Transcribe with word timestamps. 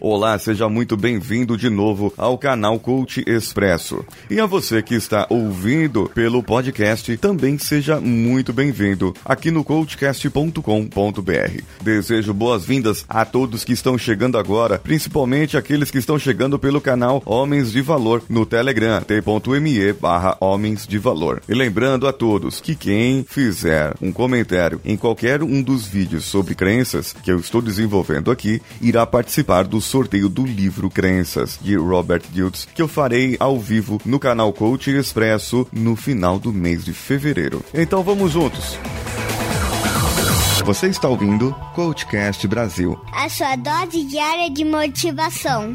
Olá, 0.00 0.36
seja 0.38 0.68
muito 0.68 0.96
bem-vindo 0.96 1.56
de 1.56 1.70
novo 1.70 2.12
ao 2.16 2.36
canal 2.36 2.78
Coach 2.80 3.22
Expresso. 3.26 4.04
E 4.28 4.40
a 4.40 4.46
você 4.46 4.82
que 4.82 4.94
está 4.94 5.24
ouvindo 5.30 6.10
pelo 6.12 6.42
podcast, 6.42 7.16
também 7.16 7.56
seja 7.58 8.00
muito 8.00 8.52
bem-vindo 8.52 9.14
aqui 9.24 9.52
no 9.52 9.62
coachcast.com.br. 9.62 11.62
Desejo 11.80 12.34
boas-vindas 12.34 13.04
a 13.08 13.24
todos 13.24 13.64
que 13.64 13.72
estão 13.72 13.96
chegando 13.96 14.36
agora, 14.36 14.78
principalmente 14.78 15.56
aqueles 15.56 15.92
que 15.92 15.98
estão 15.98 16.18
chegando 16.18 16.58
pelo 16.58 16.80
canal 16.80 17.22
Homens 17.24 17.70
de 17.70 17.80
Valor 17.80 18.22
no 18.28 18.44
Telegram, 18.44 19.00
t.me 19.00 19.92
barra 19.92 20.36
Homens 20.40 20.88
de 20.88 20.98
Valor. 20.98 21.40
E 21.48 21.54
lembrando 21.54 22.08
a 22.08 22.12
todos 22.12 22.60
que 22.60 22.74
quem 22.74 23.24
fizer 23.28 23.94
um 24.02 24.10
comentário 24.10 24.80
em 24.84 24.96
qualquer 24.96 25.42
um 25.42 25.62
dos 25.62 25.86
vídeos 25.86 26.24
sobre 26.24 26.56
crenças 26.56 27.12
que 27.12 27.30
eu 27.30 27.38
estou 27.38 27.62
desenvolvendo 27.62 28.30
aqui, 28.30 28.60
irá 28.82 29.06
participar 29.06 29.64
do 29.64 29.83
sorteio 29.84 30.28
do 30.28 30.44
livro 30.44 30.90
Crenças, 30.90 31.58
de 31.60 31.76
Robert 31.76 32.22
Diltz, 32.32 32.66
que 32.74 32.82
eu 32.82 32.88
farei 32.88 33.36
ao 33.38 33.58
vivo 33.58 34.00
no 34.04 34.18
canal 34.18 34.52
Coach 34.52 34.90
Expresso 34.90 35.66
no 35.72 35.94
final 35.94 36.38
do 36.38 36.52
mês 36.52 36.84
de 36.84 36.92
fevereiro. 36.92 37.64
Então 37.72 38.02
vamos 38.02 38.32
juntos! 38.32 38.78
Você 40.64 40.86
está 40.86 41.08
ouvindo 41.08 41.54
Coachcast 41.74 42.48
Brasil. 42.48 42.98
A 43.12 43.28
sua 43.28 43.54
dose 43.56 44.02
diária 44.04 44.50
de 44.50 44.64
motivação. 44.64 45.74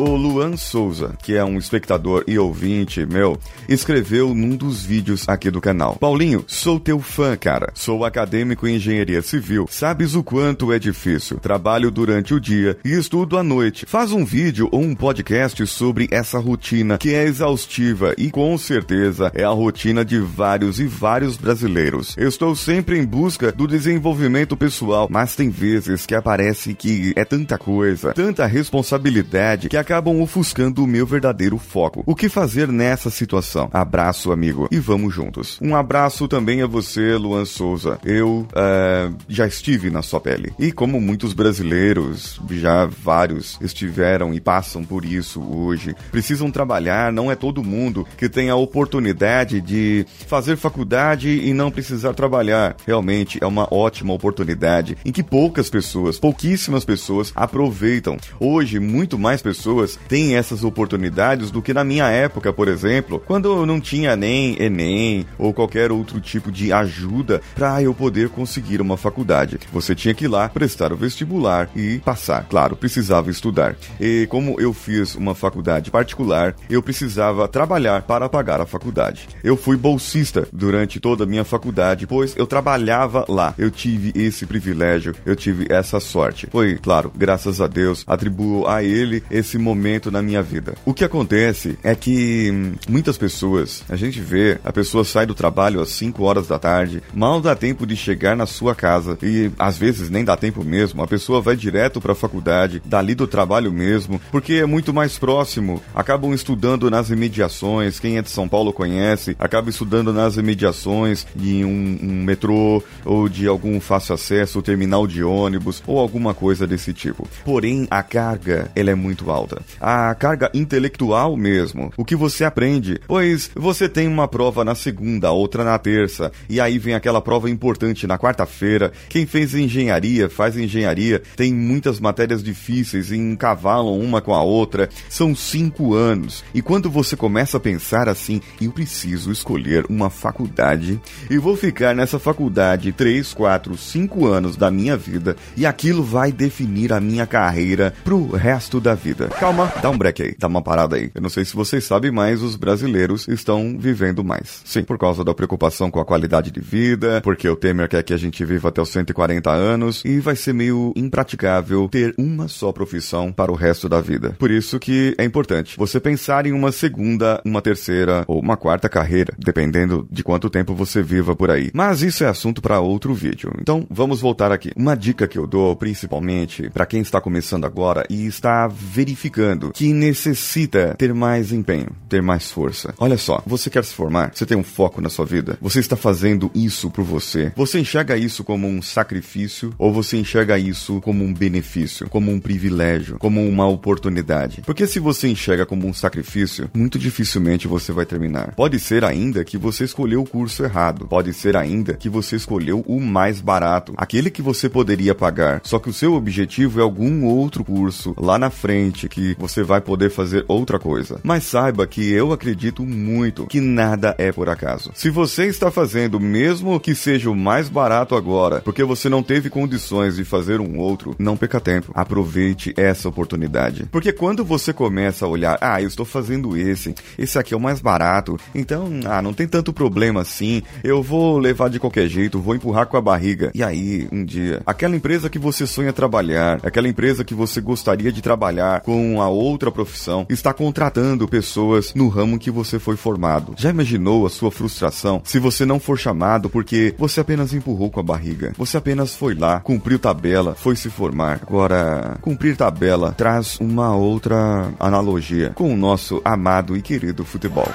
O 0.00 0.16
Luan 0.16 0.56
Souza, 0.56 1.14
que 1.22 1.36
é 1.36 1.44
um 1.44 1.58
espectador 1.58 2.24
e 2.26 2.38
ouvinte 2.38 3.04
meu, 3.04 3.38
escreveu 3.68 4.32
num 4.34 4.56
dos 4.56 4.82
vídeos 4.82 5.28
aqui 5.28 5.50
do 5.50 5.60
canal. 5.60 5.96
Paulinho, 5.96 6.42
sou 6.46 6.80
teu 6.80 7.00
fã, 7.00 7.36
cara. 7.36 7.70
Sou 7.74 8.02
acadêmico 8.02 8.66
em 8.66 8.76
engenharia 8.76 9.20
civil. 9.20 9.68
Sabes 9.70 10.14
o 10.14 10.24
quanto 10.24 10.72
é 10.72 10.78
difícil. 10.78 11.36
Trabalho 11.36 11.90
durante 11.90 12.32
o 12.32 12.40
dia 12.40 12.78
e 12.82 12.94
estudo 12.94 13.36
à 13.36 13.42
noite. 13.42 13.84
Faz 13.84 14.10
um 14.10 14.24
vídeo 14.24 14.70
ou 14.72 14.80
um 14.80 14.94
podcast 14.94 15.66
sobre 15.66 16.08
essa 16.10 16.38
rotina 16.38 16.96
que 16.96 17.12
é 17.12 17.24
exaustiva 17.24 18.14
e 18.16 18.30
com 18.30 18.56
certeza 18.56 19.30
é 19.34 19.44
a 19.44 19.50
rotina 19.50 20.02
de 20.02 20.18
vários 20.18 20.80
e 20.80 20.86
vários 20.86 21.36
brasileiros. 21.36 22.16
Estou 22.16 22.56
sempre 22.56 22.98
em 22.98 23.04
busca 23.04 23.52
do 23.52 23.66
desenvolvimento 23.66 24.56
pessoal, 24.56 25.08
mas 25.10 25.36
tem 25.36 25.50
vezes 25.50 26.06
que 26.06 26.14
aparece 26.14 26.72
que 26.72 27.12
é 27.14 27.24
tanta 27.26 27.58
coisa, 27.58 28.14
tanta 28.14 28.46
responsabilidade 28.46 29.68
que 29.68 29.89
acabam 29.90 30.20
ofuscando 30.20 30.84
o 30.84 30.86
meu 30.86 31.04
verdadeiro 31.04 31.58
foco. 31.58 32.04
O 32.06 32.14
que 32.14 32.28
fazer 32.28 32.68
nessa 32.68 33.10
situação? 33.10 33.68
Abraço, 33.72 34.30
amigo, 34.30 34.68
e 34.70 34.78
vamos 34.78 35.12
juntos. 35.12 35.58
Um 35.60 35.74
abraço 35.74 36.28
também 36.28 36.62
a 36.62 36.66
você, 36.68 37.16
Luan 37.16 37.44
Souza. 37.44 37.98
Eu 38.04 38.46
uh, 38.52 39.12
já 39.28 39.48
estive 39.48 39.90
na 39.90 40.00
sua 40.00 40.20
pele. 40.20 40.52
E 40.60 40.70
como 40.70 41.00
muitos 41.00 41.32
brasileiros, 41.32 42.40
já 42.50 42.86
vários 42.86 43.58
estiveram 43.60 44.32
e 44.32 44.40
passam 44.40 44.84
por 44.84 45.04
isso 45.04 45.42
hoje, 45.42 45.96
precisam 46.12 46.52
trabalhar, 46.52 47.12
não 47.12 47.28
é 47.28 47.34
todo 47.34 47.64
mundo 47.64 48.06
que 48.16 48.28
tem 48.28 48.48
a 48.48 48.54
oportunidade 48.54 49.60
de 49.60 50.06
fazer 50.28 50.56
faculdade 50.56 51.28
e 51.28 51.52
não 51.52 51.68
precisar 51.68 52.14
trabalhar. 52.14 52.76
Realmente 52.86 53.42
é 53.42 53.46
uma 53.46 53.66
ótima 53.74 54.14
oportunidade 54.14 54.96
em 55.04 55.10
que 55.10 55.24
poucas 55.24 55.68
pessoas, 55.68 56.16
pouquíssimas 56.16 56.84
pessoas 56.84 57.32
aproveitam. 57.34 58.16
Hoje, 58.38 58.78
muito 58.78 59.18
mais 59.18 59.42
pessoas 59.42 59.79
pessoas 59.80 59.98
têm 60.08 60.36
essas 60.36 60.64
oportunidades 60.64 61.50
do 61.50 61.62
que 61.62 61.72
na 61.72 61.84
minha 61.84 62.08
época, 62.08 62.52
por 62.52 62.68
exemplo, 62.68 63.22
quando 63.26 63.48
eu 63.48 63.66
não 63.66 63.80
tinha 63.80 64.16
nem 64.16 64.60
Enem 64.60 65.26
ou 65.38 65.52
qualquer 65.52 65.90
outro 65.92 66.20
tipo 66.20 66.50
de 66.50 66.72
ajuda 66.72 67.40
para 67.54 67.82
eu 67.82 67.94
poder 67.94 68.28
conseguir 68.28 68.80
uma 68.80 68.96
faculdade. 68.96 69.58
Você 69.72 69.94
tinha 69.94 70.14
que 70.14 70.24
ir 70.24 70.28
lá 70.28 70.48
prestar 70.48 70.92
o 70.92 70.96
vestibular 70.96 71.68
e 71.74 71.98
passar. 71.98 72.46
Claro, 72.48 72.76
precisava 72.76 73.30
estudar. 73.30 73.76
E 74.00 74.26
como 74.28 74.60
eu 74.60 74.72
fiz 74.72 75.14
uma 75.14 75.34
faculdade 75.34 75.90
particular, 75.90 76.54
eu 76.68 76.82
precisava 76.82 77.48
trabalhar 77.48 78.02
para 78.02 78.28
pagar 78.28 78.60
a 78.60 78.66
faculdade. 78.66 79.28
Eu 79.42 79.56
fui 79.56 79.76
bolsista 79.76 80.46
durante 80.52 81.00
toda 81.00 81.24
a 81.24 81.26
minha 81.26 81.44
faculdade, 81.44 82.06
pois 82.06 82.34
eu 82.36 82.46
trabalhava 82.46 83.24
lá. 83.28 83.54
Eu 83.56 83.70
tive 83.70 84.12
esse 84.14 84.46
privilégio, 84.46 85.14
eu 85.24 85.36
tive 85.36 85.66
essa 85.70 86.00
sorte. 86.00 86.48
Foi, 86.50 86.76
claro, 86.76 87.12
graças 87.16 87.60
a 87.60 87.66
Deus, 87.66 88.04
atribuo 88.06 88.66
a 88.66 88.82
ele 88.82 89.22
esse 89.30 89.56
momento 89.56 89.69
momento 89.70 90.10
na 90.10 90.20
minha 90.20 90.42
vida. 90.42 90.74
O 90.84 90.92
que 90.92 91.04
acontece 91.04 91.78
é 91.82 91.94
que 91.94 92.50
hum, 92.52 92.72
muitas 92.88 93.16
pessoas, 93.16 93.84
a 93.88 93.96
gente 93.96 94.20
vê, 94.20 94.58
a 94.64 94.72
pessoa 94.72 95.04
sai 95.04 95.26
do 95.26 95.34
trabalho 95.34 95.80
às 95.80 95.90
5 95.90 96.22
horas 96.24 96.48
da 96.48 96.58
tarde, 96.58 97.02
mal 97.14 97.40
dá 97.40 97.54
tempo 97.54 97.86
de 97.86 97.96
chegar 97.96 98.36
na 98.36 98.46
sua 98.46 98.74
casa 98.74 99.16
e 99.22 99.50
às 99.58 99.78
vezes 99.78 100.10
nem 100.10 100.24
dá 100.24 100.36
tempo 100.36 100.64
mesmo. 100.64 101.02
A 101.02 101.06
pessoa 101.06 101.40
vai 101.40 101.56
direto 101.56 102.00
para 102.00 102.12
a 102.12 102.16
faculdade, 102.16 102.82
dali 102.84 103.14
do 103.14 103.26
trabalho 103.26 103.72
mesmo, 103.72 104.20
porque 104.30 104.54
é 104.54 104.66
muito 104.66 104.92
mais 104.92 105.18
próximo. 105.18 105.80
Acabam 105.94 106.34
estudando 106.34 106.90
nas 106.90 107.10
imediações, 107.10 108.00
quem 108.00 108.18
é 108.18 108.22
de 108.22 108.30
São 108.30 108.48
Paulo 108.48 108.72
conhece, 108.72 109.36
acaba 109.38 109.70
estudando 109.70 110.12
nas 110.12 110.36
imediações 110.36 111.26
de 111.34 111.64
um, 111.64 111.98
um 112.02 112.24
metrô 112.24 112.82
ou 113.04 113.28
de 113.28 113.46
algum 113.46 113.80
fácil 113.80 114.14
acesso, 114.14 114.62
terminal 114.62 115.06
de 115.06 115.22
ônibus 115.22 115.82
ou 115.86 115.98
alguma 115.98 116.34
coisa 116.34 116.66
desse 116.66 116.92
tipo. 116.92 117.28
Porém, 117.44 117.86
a 117.90 118.02
carga 118.02 118.70
ela 118.74 118.90
é 118.90 118.94
muito 118.94 119.30
alta 119.30 119.59
a 119.80 120.14
carga 120.14 120.50
intelectual 120.54 121.36
mesmo, 121.36 121.92
o 121.96 122.04
que 122.04 122.16
você 122.16 122.44
aprende, 122.44 123.00
pois 123.06 123.50
você 123.54 123.88
tem 123.88 124.06
uma 124.08 124.28
prova 124.28 124.64
na 124.64 124.74
segunda, 124.74 125.30
outra 125.30 125.64
na 125.64 125.78
terça, 125.78 126.32
e 126.48 126.60
aí 126.60 126.78
vem 126.78 126.94
aquela 126.94 127.20
prova 127.20 127.48
importante 127.50 128.06
na 128.06 128.18
quarta-feira. 128.18 128.92
Quem 129.08 129.26
fez 129.26 129.54
engenharia, 129.54 130.28
faz 130.28 130.56
engenharia, 130.56 131.22
tem 131.36 131.54
muitas 131.54 132.00
matérias 132.00 132.42
difíceis 132.42 133.10
e 133.10 133.16
encavalam 133.16 133.98
uma 133.98 134.20
com 134.20 134.34
a 134.34 134.42
outra. 134.42 134.88
São 135.08 135.34
cinco 135.34 135.94
anos. 135.94 136.44
E 136.54 136.62
quando 136.62 136.90
você 136.90 137.16
começa 137.16 137.56
a 137.56 137.60
pensar 137.60 138.08
assim, 138.08 138.40
eu 138.60 138.72
preciso 138.72 139.30
escolher 139.30 139.84
uma 139.88 140.10
faculdade 140.10 141.00
e 141.28 141.38
vou 141.38 141.56
ficar 141.56 141.94
nessa 141.94 142.18
faculdade 142.18 142.92
três, 142.92 143.32
quatro, 143.34 143.76
cinco 143.76 144.26
anos 144.26 144.56
da 144.56 144.70
minha 144.70 144.96
vida 144.96 145.36
e 145.56 145.66
aquilo 145.66 146.02
vai 146.02 146.32
definir 146.32 146.92
a 146.92 147.00
minha 147.00 147.26
carreira 147.26 147.92
pro 148.04 148.30
resto 148.30 148.80
da 148.80 148.94
vida. 148.94 149.28
Calma 149.40 149.72
dá 149.80 149.88
um 149.88 149.96
break 149.96 150.22
aí, 150.22 150.34
dá 150.38 150.48
uma 150.48 150.60
parada 150.60 150.96
aí. 150.96 151.10
Eu 151.14 151.22
não 151.22 151.30
sei 151.30 151.46
se 151.46 151.56
vocês 151.56 151.84
sabem, 151.84 152.10
mas 152.10 152.42
os 152.42 152.56
brasileiros 152.56 153.26
estão 153.26 153.74
vivendo 153.78 154.22
mais. 154.22 154.60
Sim, 154.66 154.84
por 154.84 154.98
causa 154.98 155.24
da 155.24 155.32
preocupação 155.32 155.90
com 155.90 155.98
a 155.98 156.04
qualidade 156.04 156.50
de 156.50 156.60
vida, 156.60 157.22
porque 157.22 157.48
o 157.48 157.56
Temer 157.56 157.88
quer 157.88 158.02
que 158.02 158.12
a 158.12 158.18
gente 158.18 158.44
viva 158.44 158.68
até 158.68 158.82
os 158.82 158.90
140 158.90 159.50
anos 159.50 160.02
e 160.04 160.20
vai 160.20 160.36
ser 160.36 160.52
meio 160.52 160.92
impraticável 160.94 161.88
ter 161.88 162.14
uma 162.18 162.48
só 162.48 162.70
profissão 162.70 163.32
para 163.32 163.50
o 163.50 163.54
resto 163.54 163.88
da 163.88 163.98
vida. 163.98 164.36
Por 164.38 164.50
isso 164.50 164.78
que 164.78 165.14
é 165.16 165.24
importante 165.24 165.74
você 165.78 165.98
pensar 165.98 166.44
em 166.44 166.52
uma 166.52 166.70
segunda, 166.70 167.40
uma 167.42 167.62
terceira 167.62 168.24
ou 168.28 168.40
uma 168.40 168.58
quarta 168.58 168.90
carreira, 168.90 169.32
dependendo 169.38 170.06
de 170.10 170.22
quanto 170.22 170.50
tempo 170.50 170.74
você 170.74 171.02
viva 171.02 171.34
por 171.34 171.50
aí. 171.50 171.70
Mas 171.72 172.02
isso 172.02 172.24
é 172.24 172.28
assunto 172.28 172.60
para 172.60 172.80
outro 172.80 173.14
vídeo. 173.14 173.50
Então, 173.58 173.86
vamos 173.88 174.20
voltar 174.20 174.52
aqui. 174.52 174.70
Uma 174.76 174.94
dica 174.94 175.26
que 175.26 175.38
eu 175.38 175.46
dou, 175.46 175.74
principalmente 175.76 176.68
para 176.68 176.84
quem 176.84 177.00
está 177.00 177.22
começando 177.22 177.64
agora 177.64 178.04
e 178.10 178.26
está 178.26 178.68
verificando 178.68 179.29
que 179.72 179.92
necessita 179.92 180.94
ter 180.98 181.14
mais 181.14 181.52
empenho, 181.52 181.88
ter 182.08 182.22
mais 182.22 182.50
força. 182.50 182.94
Olha 182.98 183.16
só, 183.16 183.42
você 183.46 183.70
quer 183.70 183.84
se 183.84 183.94
formar? 183.94 184.32
Você 184.34 184.46
tem 184.46 184.56
um 184.56 184.62
foco 184.62 185.00
na 185.00 185.08
sua 185.08 185.24
vida? 185.24 185.58
Você 185.60 185.80
está 185.80 185.96
fazendo 185.96 186.50
isso 186.54 186.90
por 186.90 187.04
você? 187.04 187.52
Você 187.56 187.78
enxerga 187.78 188.16
isso 188.16 188.44
como 188.44 188.66
um 188.66 188.82
sacrifício 188.82 189.74
ou 189.78 189.92
você 189.92 190.16
enxerga 190.16 190.58
isso 190.58 191.00
como 191.00 191.24
um 191.24 191.32
benefício, 191.32 192.08
como 192.08 192.30
um 192.30 192.40
privilégio, 192.40 193.18
como 193.18 193.46
uma 193.46 193.66
oportunidade? 193.66 194.62
Porque 194.64 194.86
se 194.86 194.98
você 194.98 195.28
enxerga 195.28 195.66
como 195.66 195.86
um 195.86 195.94
sacrifício, 195.94 196.70
muito 196.74 196.98
dificilmente 196.98 197.68
você 197.68 197.92
vai 197.92 198.06
terminar. 198.06 198.54
Pode 198.54 198.78
ser 198.78 199.04
ainda 199.04 199.44
que 199.44 199.58
você 199.58 199.84
escolheu 199.84 200.22
o 200.22 200.26
curso 200.26 200.64
errado. 200.64 201.06
Pode 201.06 201.32
ser 201.32 201.56
ainda 201.56 201.94
que 201.94 202.08
você 202.08 202.36
escolheu 202.36 202.84
o 202.86 203.00
mais 203.00 203.40
barato, 203.40 203.92
aquele 203.96 204.30
que 204.30 204.42
você 204.42 204.68
poderia 204.68 205.14
pagar. 205.14 205.60
Só 205.64 205.78
que 205.78 205.90
o 205.90 205.92
seu 205.92 206.14
objetivo 206.14 206.80
é 206.80 206.82
algum 206.82 207.24
outro 207.24 207.64
curso 207.64 208.14
lá 208.18 208.38
na 208.38 208.50
frente 208.50 209.08
que 209.08 209.19
que 209.20 209.36
você 209.38 209.62
vai 209.62 209.80
poder 209.80 210.10
fazer 210.10 210.44
outra 210.48 210.78
coisa. 210.78 211.20
Mas 211.22 211.44
saiba 211.44 211.86
que 211.86 212.10
eu 212.10 212.32
acredito 212.32 212.84
muito 212.84 213.46
que 213.46 213.60
nada 213.60 214.14
é 214.16 214.32
por 214.32 214.48
acaso. 214.48 214.90
Se 214.94 215.10
você 215.10 215.46
está 215.46 215.70
fazendo, 215.70 216.18
mesmo 216.18 216.80
que 216.80 216.94
seja 216.94 217.30
o 217.30 217.36
mais 217.36 217.68
barato 217.68 218.14
agora, 218.14 218.62
porque 218.62 218.82
você 218.82 219.08
não 219.08 219.22
teve 219.22 219.50
condições 219.50 220.16
de 220.16 220.24
fazer 220.24 220.60
um 220.60 220.78
outro, 220.78 221.14
não 221.18 221.36
perca 221.36 221.60
tempo. 221.60 221.92
Aproveite 221.94 222.72
essa 222.76 223.08
oportunidade. 223.08 223.86
Porque 223.92 224.12
quando 224.12 224.44
você 224.44 224.72
começa 224.72 225.26
a 225.26 225.28
olhar, 225.28 225.58
ah, 225.60 225.82
eu 225.82 225.88
estou 225.88 226.06
fazendo 226.06 226.56
esse, 226.56 226.94
esse 227.18 227.38
aqui 227.38 227.52
é 227.52 227.56
o 227.56 227.60
mais 227.60 227.80
barato, 227.80 228.38
então, 228.54 228.88
ah, 229.04 229.20
não 229.20 229.34
tem 229.34 229.46
tanto 229.46 229.72
problema 229.72 230.22
assim, 230.22 230.62
eu 230.82 231.02
vou 231.02 231.38
levar 231.38 231.68
de 231.68 231.78
qualquer 231.78 232.08
jeito, 232.08 232.40
vou 232.40 232.54
empurrar 232.54 232.86
com 232.86 232.96
a 232.96 233.00
barriga. 233.00 233.50
E 233.54 233.62
aí, 233.62 234.08
um 234.10 234.24
dia, 234.24 234.62
aquela 234.64 234.96
empresa 234.96 235.28
que 235.28 235.38
você 235.38 235.66
sonha 235.66 235.92
trabalhar, 235.92 236.60
aquela 236.62 236.88
empresa 236.88 237.24
que 237.24 237.34
você 237.34 237.60
gostaria 237.60 238.12
de 238.12 238.22
trabalhar 238.22 238.80
com 238.80 239.09
a 239.18 239.30
outra 239.30 239.72
profissão, 239.72 240.26
está 240.28 240.52
contratando 240.52 241.26
pessoas 241.26 241.94
no 241.94 242.08
ramo 242.08 242.38
que 242.38 242.50
você 242.50 242.78
foi 242.78 242.96
formado. 242.96 243.54
Já 243.56 243.70
imaginou 243.70 244.26
a 244.26 244.30
sua 244.30 244.50
frustração 244.50 245.22
se 245.24 245.38
você 245.38 245.64
não 245.64 245.80
for 245.80 245.98
chamado 245.98 246.50
porque 246.50 246.94
você 246.98 247.20
apenas 247.20 247.54
empurrou 247.54 247.90
com 247.90 248.00
a 248.00 248.02
barriga? 248.02 248.52
Você 248.58 248.76
apenas 248.76 249.14
foi 249.14 249.34
lá, 249.34 249.60
cumpriu 249.60 249.98
tabela, 249.98 250.54
foi 250.54 250.76
se 250.76 250.90
formar. 250.90 251.40
Agora, 251.42 252.18
cumprir 252.20 252.56
tabela 252.56 253.12
traz 253.12 253.58
uma 253.58 253.96
outra 253.96 254.70
analogia 254.78 255.52
com 255.54 255.72
o 255.72 255.76
nosso 255.76 256.20
amado 256.22 256.76
e 256.76 256.82
querido 256.82 257.24
futebol. 257.24 257.68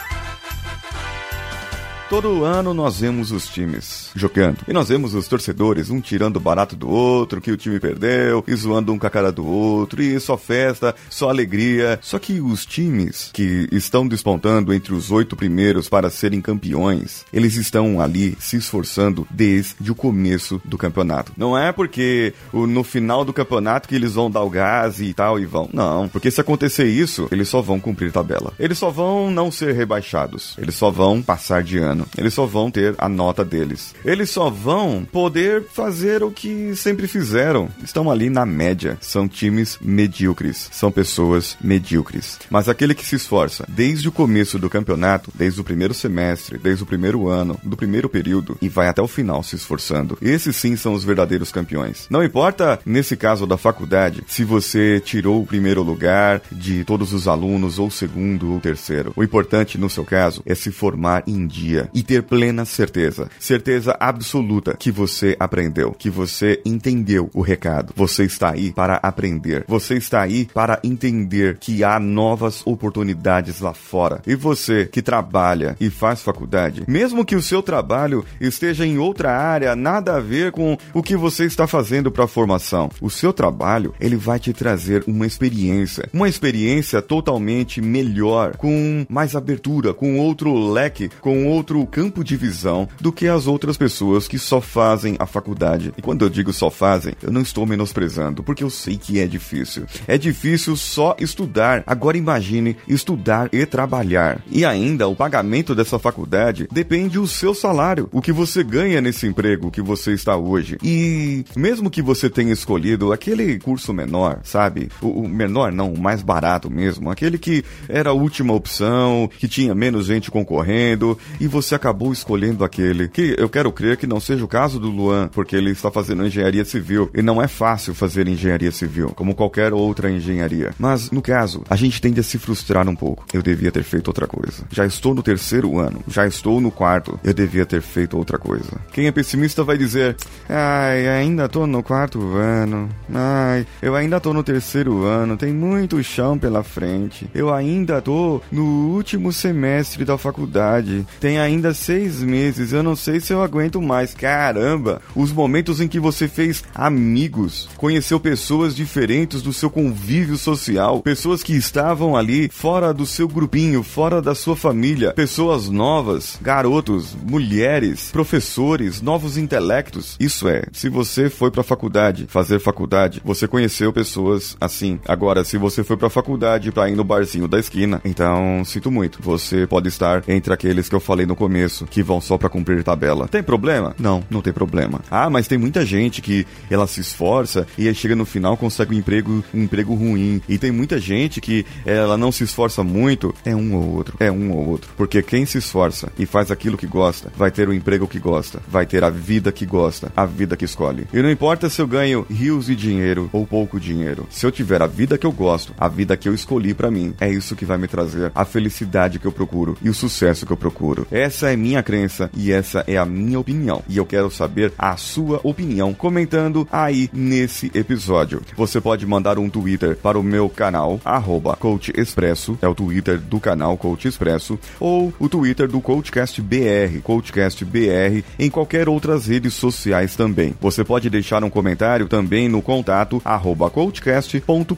Todo 2.07 2.43
ano 2.43 2.71
nós 2.71 2.99
vemos 2.99 3.31
os 3.31 3.47
times 3.47 4.11
jogando. 4.15 4.59
E 4.67 4.73
nós 4.73 4.89
vemos 4.89 5.15
os 5.15 5.27
torcedores, 5.27 5.89
um 5.89 5.99
tirando 5.99 6.39
barato 6.39 6.75
do 6.75 6.87
outro, 6.87 7.41
que 7.41 7.51
o 7.51 7.57
time 7.57 7.79
perdeu, 7.79 8.43
e 8.47 8.55
zoando 8.55 8.93
um 8.93 8.99
com 8.99 9.07
a 9.07 9.09
cara 9.09 9.31
do 9.31 9.43
outro, 9.43 10.03
e 10.03 10.19
só 10.19 10.37
festa, 10.37 10.93
só 11.09 11.29
alegria. 11.29 11.97
Só 12.03 12.19
que 12.19 12.39
os 12.39 12.63
times 12.63 13.31
que 13.33 13.67
estão 13.71 14.07
despontando 14.07 14.71
entre 14.71 14.93
os 14.93 15.09
oito 15.09 15.35
primeiros 15.35 15.89
para 15.89 16.11
serem 16.11 16.41
campeões, 16.41 17.25
eles 17.33 17.55
estão 17.55 17.99
ali 17.99 18.37
se 18.39 18.55
esforçando 18.55 19.27
desde 19.31 19.91
o 19.91 19.95
começo 19.95 20.61
do 20.63 20.77
campeonato. 20.77 21.31
Não 21.35 21.57
é 21.57 21.71
porque 21.71 22.35
no 22.53 22.83
final 22.83 23.25
do 23.25 23.33
campeonato 23.33 23.89
que 23.89 23.95
eles 23.95 24.13
vão 24.13 24.29
dar 24.29 24.43
o 24.43 24.49
gás 24.49 25.01
e 25.01 25.11
tal 25.11 25.39
e 25.39 25.45
vão. 25.45 25.69
Não, 25.73 26.07
porque 26.07 26.29
se 26.29 26.39
acontecer 26.39 26.85
isso, 26.85 27.27
eles 27.31 27.49
só 27.49 27.63
vão 27.63 27.79
cumprir 27.79 28.11
tabela. 28.11 28.53
Eles 28.59 28.77
só 28.77 28.91
vão 28.91 29.31
não 29.31 29.51
ser 29.51 29.73
rebaixados. 29.73 30.55
Eles 30.59 30.75
só 30.75 30.91
vão 30.91 31.19
passar 31.19 31.63
de 31.63 31.79
ano 31.79 31.94
ano. 31.95 32.07
Eles 32.17 32.33
só 32.33 32.45
vão 32.45 32.69
ter 32.69 32.93
a 32.97 33.07
nota 33.07 33.43
deles. 33.43 33.95
Eles 34.03 34.29
só 34.29 34.49
vão 34.49 35.07
poder 35.11 35.63
fazer 35.63 36.23
o 36.23 36.31
que 36.31 36.75
sempre 36.75 37.07
fizeram. 37.07 37.69
Estão 37.83 38.11
ali 38.11 38.29
na 38.29 38.45
média. 38.45 38.97
São 39.01 39.27
times 39.27 39.77
medíocres. 39.81 40.69
São 40.71 40.91
pessoas 40.91 41.57
medíocres. 41.61 42.39
Mas 42.49 42.69
aquele 42.69 42.93
que 42.93 43.05
se 43.05 43.15
esforça 43.15 43.65
desde 43.67 44.07
o 44.07 44.11
começo 44.11 44.59
do 44.59 44.69
campeonato, 44.69 45.31
desde 45.33 45.59
o 45.61 45.63
primeiro 45.63 45.93
semestre, 45.93 46.57
desde 46.57 46.83
o 46.83 46.85
primeiro 46.85 47.27
ano, 47.27 47.59
do 47.63 47.77
primeiro 47.77 48.09
período 48.09 48.57
e 48.61 48.69
vai 48.69 48.87
até 48.87 49.01
o 49.01 49.07
final 49.07 49.41
se 49.41 49.55
esforçando. 49.55 50.17
Esses 50.21 50.55
sim 50.55 50.75
são 50.75 50.93
os 50.93 51.03
verdadeiros 51.03 51.51
campeões. 51.51 52.07
Não 52.09 52.23
importa, 52.23 52.79
nesse 52.85 53.15
caso 53.15 53.47
da 53.47 53.57
faculdade, 53.57 54.23
se 54.27 54.43
você 54.43 54.99
tirou 54.99 55.41
o 55.41 55.45
primeiro 55.45 55.81
lugar 55.81 56.41
de 56.51 56.83
todos 56.83 57.13
os 57.13 57.27
alunos, 57.27 57.79
ou 57.79 57.89
segundo 57.89 58.53
ou 58.53 58.59
terceiro. 58.59 59.13
O 59.15 59.23
importante, 59.23 59.77
no 59.77 59.89
seu 59.89 60.03
caso, 60.03 60.41
é 60.45 60.55
se 60.55 60.71
formar 60.71 61.23
em 61.27 61.45
dia 61.47 61.84
e 61.93 62.03
ter 62.03 62.23
plena 62.23 62.65
certeza, 62.65 63.29
certeza 63.39 63.95
absoluta 63.99 64.75
que 64.77 64.91
você 64.91 65.35
aprendeu, 65.39 65.91
que 65.91 66.09
você 66.09 66.61
entendeu 66.65 67.29
o 67.33 67.41
recado. 67.41 67.93
Você 67.95 68.23
está 68.23 68.51
aí 68.51 68.71
para 68.71 68.99
aprender. 69.01 69.65
Você 69.67 69.95
está 69.95 70.21
aí 70.21 70.45
para 70.53 70.79
entender 70.83 71.57
que 71.59 71.83
há 71.83 71.99
novas 71.99 72.61
oportunidades 72.65 73.59
lá 73.59 73.73
fora. 73.73 74.21
E 74.25 74.35
você 74.35 74.85
que 74.85 75.01
trabalha 75.01 75.75
e 75.79 75.89
faz 75.89 76.21
faculdade, 76.21 76.83
mesmo 76.87 77.25
que 77.25 77.35
o 77.35 77.41
seu 77.41 77.61
trabalho 77.61 78.25
esteja 78.39 78.85
em 78.85 78.97
outra 78.97 79.31
área, 79.31 79.75
nada 79.75 80.15
a 80.15 80.19
ver 80.19 80.51
com 80.51 80.77
o 80.93 81.03
que 81.03 81.15
você 81.15 81.45
está 81.45 81.67
fazendo 81.67 82.11
para 82.11 82.25
a 82.25 82.27
formação, 82.27 82.89
o 83.01 83.09
seu 83.09 83.33
trabalho, 83.33 83.93
ele 83.99 84.15
vai 84.15 84.39
te 84.39 84.53
trazer 84.53 85.03
uma 85.07 85.25
experiência, 85.25 86.09
uma 86.13 86.29
experiência 86.29 87.01
totalmente 87.01 87.81
melhor, 87.81 88.55
com 88.57 89.05
mais 89.09 89.35
abertura, 89.35 89.93
com 89.93 90.19
outro 90.19 90.53
leque, 90.71 91.09
com 91.21 91.47
outro 91.47 91.74
outro 91.75 91.85
campo 91.85 92.23
de 92.23 92.35
visão 92.37 92.87
do 93.01 93.11
que 93.11 93.27
as 93.27 93.47
outras 93.47 93.77
pessoas 93.77 94.27
que 94.27 94.39
só 94.39 94.61
fazem 94.61 95.15
a 95.19 95.25
faculdade. 95.25 95.93
E 95.97 96.01
quando 96.01 96.23
eu 96.23 96.29
digo 96.29 96.53
só 96.53 96.69
fazem, 96.69 97.13
eu 97.21 97.31
não 97.31 97.41
estou 97.41 97.65
menosprezando, 97.65 98.43
porque 98.43 98.63
eu 98.63 98.69
sei 98.69 98.97
que 98.97 99.19
é 99.19 99.27
difícil. 99.27 99.85
É 100.07 100.17
difícil 100.17 100.75
só 100.75 101.15
estudar. 101.19 101.83
Agora 101.85 102.17
imagine 102.17 102.77
estudar 102.87 103.49
e 103.51 103.65
trabalhar. 103.65 104.41
E 104.49 104.63
ainda 104.63 105.07
o 105.07 105.15
pagamento 105.15 105.75
dessa 105.75 105.99
faculdade 105.99 106.67
depende 106.71 107.17
do 107.17 107.27
seu 107.27 107.53
salário, 107.53 108.09
o 108.11 108.21
que 108.21 108.31
você 108.31 108.63
ganha 108.63 109.01
nesse 109.01 109.27
emprego 109.27 109.71
que 109.71 109.81
você 109.81 110.13
está 110.13 110.35
hoje. 110.35 110.77
E 110.83 111.43
mesmo 111.55 111.89
que 111.89 112.01
você 112.01 112.29
tenha 112.29 112.53
escolhido 112.53 113.11
aquele 113.11 113.59
curso 113.59 113.93
menor, 113.93 114.39
sabe? 114.43 114.89
O, 115.01 115.21
o 115.21 115.29
menor 115.29 115.71
não, 115.71 115.93
o 115.93 115.99
mais 115.99 116.21
barato 116.21 116.69
mesmo, 116.69 117.09
aquele 117.09 117.37
que 117.37 117.63
era 117.87 118.11
a 118.11 118.13
última 118.13 118.53
opção, 118.53 119.29
que 119.37 119.47
tinha 119.47 119.73
menos 119.73 120.05
gente 120.05 120.29
concorrendo 120.29 121.17
e 121.39 121.47
você 121.47 121.64
acabou 121.73 122.11
escolhendo 122.11 122.63
aquele. 122.63 123.07
Que 123.07 123.35
eu 123.37 123.49
quero 123.49 123.71
crer 123.71 123.97
que 123.97 124.05
não 124.05 124.19
seja 124.19 124.43
o 124.43 124.47
caso 124.47 124.79
do 124.79 124.89
Luan, 124.89 125.29
porque 125.29 125.55
ele 125.55 125.71
está 125.71 125.89
fazendo 125.89 126.25
engenharia 126.25 126.65
civil. 126.65 127.09
E 127.13 127.21
não 127.21 127.41
é 127.41 127.47
fácil 127.47 127.95
fazer 127.95 128.27
engenharia 128.27 128.71
civil, 128.71 129.11
como 129.15 129.33
qualquer 129.33 129.73
outra 129.73 130.11
engenharia. 130.11 130.73
Mas, 130.77 131.09
no 131.11 131.21
caso, 131.21 131.63
a 131.69 131.75
gente 131.75 132.01
tende 132.01 132.19
a 132.19 132.23
se 132.23 132.37
frustrar 132.37 132.87
um 132.87 132.95
pouco. 132.95 133.25
Eu 133.33 133.41
devia 133.41 133.71
ter 133.71 133.83
feito 133.83 134.07
outra 134.07 134.27
coisa. 134.27 134.65
Já 134.69 134.85
estou 134.85 135.15
no 135.15 135.23
terceiro 135.23 135.79
ano, 135.79 136.01
já 136.07 136.27
estou 136.27 136.59
no 136.59 136.69
quarto. 136.69 137.19
Eu 137.23 137.33
devia 137.33 137.65
ter 137.65 137.81
feito 137.81 138.17
outra 138.17 138.37
coisa. 138.37 138.79
Quem 138.91 139.07
é 139.07 139.11
pessimista 139.11 139.63
vai 139.63 139.77
dizer: 139.77 140.15
Ai, 140.49 141.07
ainda 141.07 141.47
tô 141.47 141.65
no 141.65 141.81
quarto 141.81 142.19
ano. 142.35 142.89
Ai, 143.13 143.65
eu 143.81 143.95
ainda 143.95 144.19
tô 144.19 144.33
no 144.33 144.43
terceiro 144.43 145.05
ano. 145.05 145.37
Tem 145.37 145.53
muito 145.53 146.01
chão 146.03 146.37
pela 146.37 146.63
frente. 146.63 147.29
Eu 147.33 147.53
ainda 147.53 148.01
tô 148.01 148.41
no 148.51 148.89
último 148.93 149.31
semestre 149.31 150.03
da 150.03 150.17
faculdade. 150.17 151.05
Tem 151.19 151.39
ainda 151.39 151.54
seis 151.73 152.21
meses, 152.21 152.73
eu 152.73 152.83
não 152.83 152.95
sei 152.95 153.19
se 153.19 153.33
eu 153.33 153.41
aguento 153.41 153.81
mais. 153.81 154.13
Caramba! 154.13 155.01
Os 155.15 155.31
momentos 155.31 155.81
em 155.81 155.87
que 155.87 155.99
você 155.99 156.27
fez 156.27 156.63
amigos, 156.73 157.69
conheceu 157.77 158.19
pessoas 158.19 158.75
diferentes 158.75 159.41
do 159.41 159.53
seu 159.53 159.69
convívio 159.69 160.37
social, 160.37 161.01
pessoas 161.01 161.43
que 161.43 161.53
estavam 161.53 162.15
ali 162.15 162.49
fora 162.49 162.93
do 162.93 163.05
seu 163.05 163.27
grupinho, 163.27 163.83
fora 163.83 164.21
da 164.21 164.35
sua 164.35 164.55
família, 164.55 165.13
pessoas 165.13 165.69
novas, 165.69 166.37
garotos, 166.41 167.15
mulheres, 167.27 168.09
professores, 168.11 169.01
novos 169.01 169.37
intelectos. 169.37 170.15
Isso 170.19 170.47
é, 170.47 170.63
se 170.71 170.89
você 170.89 171.29
foi 171.29 171.51
para 171.51 171.63
faculdade, 171.63 172.25
fazer 172.29 172.59
faculdade, 172.59 173.21
você 173.23 173.47
conheceu 173.47 173.91
pessoas 173.93 174.55
assim. 174.59 174.99
Agora, 175.07 175.43
se 175.43 175.57
você 175.57 175.83
foi 175.83 175.97
para 175.97 176.09
faculdade 176.09 176.71
para 176.71 176.89
ir 176.89 176.95
no 176.95 177.03
barzinho 177.03 177.47
da 177.47 177.59
esquina, 177.59 178.01
então 178.03 178.63
sinto 178.65 178.91
muito. 178.91 179.19
Você 179.21 179.67
pode 179.67 179.87
estar 179.87 180.23
entre 180.27 180.53
aqueles 180.53 180.89
que 180.89 180.95
eu 180.95 180.99
falei 180.99 181.25
no 181.25 181.35
começo, 181.35 181.44
que 181.89 182.03
vão 182.03 182.19
só 182.21 182.37
para 182.37 182.49
cumprir 182.49 182.83
tabela. 182.83 183.27
Tem 183.27 183.43
problema? 183.43 183.95
Não, 183.99 184.23
não 184.29 184.41
tem 184.41 184.53
problema. 184.53 185.01
Ah, 185.09 185.29
mas 185.29 185.47
tem 185.47 185.57
muita 185.57 185.85
gente 185.85 186.21
que 186.21 186.45
ela 186.69 186.87
se 186.87 187.01
esforça 187.01 187.67
e 187.77 187.87
aí 187.87 187.95
chega 187.95 188.15
no 188.15 188.25
final 188.25 188.57
consegue 188.57 188.95
um 188.95 188.97
emprego, 188.97 189.43
um 189.53 189.63
emprego 189.63 189.93
ruim. 189.93 190.41
E 190.47 190.57
tem 190.57 190.71
muita 190.71 190.99
gente 190.99 191.41
que 191.41 191.65
ela 191.85 192.17
não 192.17 192.31
se 192.31 192.43
esforça 192.43 192.83
muito, 192.83 193.33
é 193.43 193.55
um 193.55 193.75
ou 193.75 193.95
outro, 193.95 194.17
é 194.19 194.31
um 194.31 194.51
ou 194.51 194.67
outro. 194.67 194.91
Porque 194.95 195.21
quem 195.21 195.45
se 195.45 195.57
esforça 195.57 196.11
e 196.17 196.25
faz 196.25 196.51
aquilo 196.51 196.77
que 196.77 196.87
gosta, 196.87 197.31
vai 197.35 197.51
ter 197.51 197.67
o 197.67 197.73
emprego 197.73 198.07
que 198.07 198.19
gosta, 198.19 198.61
vai 198.67 198.85
ter 198.85 199.03
a 199.03 199.09
vida 199.09 199.51
que 199.51 199.65
gosta, 199.65 200.11
a 200.15 200.25
vida 200.25 200.55
que 200.55 200.65
escolhe. 200.65 201.07
E 201.13 201.21
não 201.21 201.29
importa 201.29 201.69
se 201.69 201.81
eu 201.81 201.87
ganho 201.87 202.25
rios 202.29 202.65
de 202.65 202.75
dinheiro 202.75 203.29
ou 203.31 203.45
pouco 203.45 203.79
dinheiro, 203.79 204.27
se 204.29 204.45
eu 204.45 204.51
tiver 204.51 204.81
a 204.81 204.87
vida 204.87 205.17
que 205.17 205.25
eu 205.25 205.31
gosto, 205.31 205.73
a 205.77 205.87
vida 205.87 206.17
que 206.17 206.27
eu 206.27 206.33
escolhi 206.33 206.73
para 206.73 206.91
mim, 206.91 207.13
é 207.19 207.29
isso 207.29 207.55
que 207.55 207.65
vai 207.65 207.77
me 207.77 207.87
trazer 207.87 208.31
a 208.33 208.45
felicidade 208.45 209.19
que 209.19 209.25
eu 209.25 209.31
procuro 209.31 209.77
e 209.81 209.89
o 209.89 209.93
sucesso 209.93 210.45
que 210.45 210.51
eu 210.51 210.57
procuro. 210.57 211.07
Essa 211.35 211.51
é 211.51 211.57
minha 211.57 211.83
crença 211.83 212.29
e 212.33 212.49
essa 212.49 212.81
é 212.87 212.95
a 212.95 213.05
minha 213.05 213.37
opinião. 213.37 213.83
E 213.89 213.97
eu 213.97 214.05
quero 214.05 214.31
saber 214.31 214.71
a 214.77 214.95
sua 214.95 215.41
opinião 215.43 215.93
comentando 215.93 216.65
aí 216.71 217.09
nesse 217.11 217.69
episódio. 217.75 218.41
Você 218.55 218.79
pode 218.79 219.05
mandar 219.05 219.37
um 219.37 219.49
Twitter 219.49 219.97
para 219.97 220.17
o 220.17 220.23
meu 220.23 220.47
canal, 220.47 220.97
arroba 221.03 221.57
Coach 221.57 221.91
Expresso, 221.93 222.57
é 222.61 222.69
o 222.69 222.73
Twitter 222.73 223.19
do 223.19 223.37
canal 223.37 223.75
Coach 223.75 224.07
Expresso, 224.07 224.57
ou 224.79 225.13
o 225.19 225.27
Twitter 225.27 225.67
do 225.67 225.81
Coachcast 225.81 226.41
BR, 226.41 227.01
Coachcast 227.03 227.65
BR, 227.65 228.23
em 228.39 228.49
qualquer 228.49 228.87
outras 228.87 229.27
redes 229.27 229.55
sociais 229.55 230.15
também. 230.15 230.55
Você 230.61 230.85
pode 230.85 231.09
deixar 231.09 231.43
um 231.43 231.49
comentário 231.49 232.07
também 232.07 232.47
no 232.47 232.61
contato 232.61 233.21
arroba 233.25 233.69
coachcast.com.br. 233.69 234.75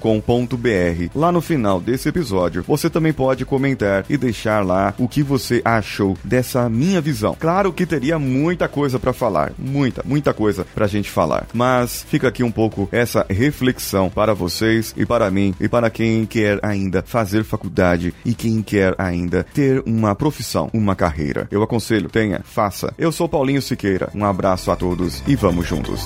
Lá 1.14 1.32
no 1.32 1.40
final 1.40 1.80
desse 1.80 2.10
episódio, 2.10 2.64
você 2.68 2.90
também 2.90 3.14
pode 3.14 3.46
comentar 3.46 4.04
e 4.10 4.18
deixar 4.18 4.66
lá 4.66 4.96
o 4.98 5.08
que 5.08 5.22
você 5.22 5.62
achou 5.64 6.18
dessa 6.24 6.47
essa 6.48 6.70
minha 6.70 7.02
visão. 7.02 7.36
Claro 7.38 7.74
que 7.74 7.86
teria 7.86 8.18
muita 8.18 8.70
coisa 8.70 8.98
para 8.98 9.12
falar, 9.12 9.52
muita, 9.60 10.02
muita 10.06 10.34
coisa 10.34 10.66
pra 10.74 10.88
gente 10.88 11.12
falar. 11.12 11.46
Mas 11.54 12.06
fica 12.10 12.30
aqui 12.30 12.42
um 12.42 12.52
pouco 12.52 12.88
essa 12.90 13.26
reflexão 13.30 14.10
para 14.10 14.34
vocês 14.34 14.94
e 14.96 15.06
para 15.06 15.30
mim 15.30 15.54
e 15.60 15.68
para 15.68 15.90
quem 15.90 16.26
quer 16.26 16.60
ainda 16.64 17.04
fazer 17.06 17.44
faculdade 17.44 18.14
e 18.24 18.34
quem 18.34 18.62
quer 18.62 18.96
ainda 18.98 19.44
ter 19.54 19.84
uma 19.86 20.16
profissão, 20.16 20.70
uma 20.74 20.96
carreira. 20.96 21.48
Eu 21.52 21.62
aconselho, 21.62 22.10
tenha, 22.10 22.42
faça. 22.44 22.94
Eu 22.98 23.12
sou 23.12 23.28
Paulinho 23.28 23.62
Siqueira. 23.62 24.10
Um 24.16 24.24
abraço 24.24 24.72
a 24.72 24.76
todos 24.76 25.22
e 25.28 25.36
vamos 25.36 25.68
juntos. 25.68 26.06